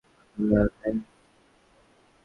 [0.37, 1.03] আমি আর খাই না।